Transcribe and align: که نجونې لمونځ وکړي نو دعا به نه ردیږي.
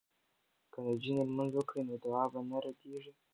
که 0.71 0.77
نجونې 0.85 1.23
لمونځ 1.27 1.51
وکړي 1.55 1.81
نو 1.87 1.95
دعا 2.03 2.23
به 2.31 2.39
نه 2.49 2.57
ردیږي. 2.63 3.13